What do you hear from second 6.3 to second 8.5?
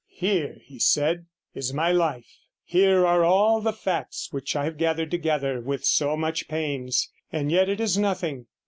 pains, and yet it is all nothing.